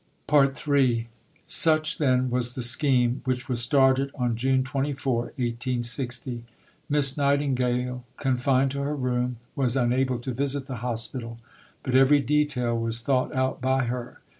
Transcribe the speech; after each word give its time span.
III 0.67 1.07
Such, 1.45 1.99
then, 1.99 2.31
was 2.31 2.55
the 2.55 2.63
scheme 2.63 3.21
which 3.23 3.47
was 3.47 3.61
started 3.61 4.09
on 4.15 4.35
June 4.35 4.63
24, 4.63 5.15
1860. 5.37 6.43
Miss 6.89 7.15
Nightingale, 7.17 8.03
confined 8.17 8.71
to 8.71 8.81
her 8.81 8.95
room, 8.95 9.37
was 9.55 9.75
unable 9.75 10.17
to 10.17 10.33
visit 10.33 10.65
the 10.65 10.77
Hospital; 10.77 11.37
but 11.83 11.93
every 11.93 12.19
detail 12.19 12.75
was 12.79 13.01
thought 13.01 13.31
out 13.35 13.61
by 13.61 13.83
her. 13.83 14.21